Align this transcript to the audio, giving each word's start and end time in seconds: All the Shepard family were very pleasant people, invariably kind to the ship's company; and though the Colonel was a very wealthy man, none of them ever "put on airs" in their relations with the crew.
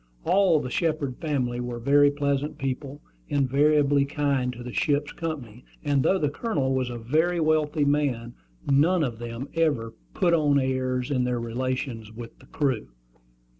All 0.23 0.59
the 0.59 0.71
Shepard 0.71 1.17
family 1.17 1.59
were 1.59 1.77
very 1.77 2.09
pleasant 2.09 2.57
people, 2.57 3.03
invariably 3.29 4.03
kind 4.03 4.51
to 4.51 4.63
the 4.63 4.73
ship's 4.73 5.11
company; 5.11 5.63
and 5.83 6.01
though 6.01 6.17
the 6.17 6.31
Colonel 6.31 6.73
was 6.73 6.89
a 6.89 6.97
very 6.97 7.39
wealthy 7.39 7.85
man, 7.85 8.33
none 8.65 9.03
of 9.03 9.19
them 9.19 9.47
ever 9.53 9.93
"put 10.15 10.33
on 10.33 10.59
airs" 10.59 11.11
in 11.11 11.23
their 11.23 11.39
relations 11.39 12.11
with 12.11 12.39
the 12.39 12.47
crew. 12.47 12.87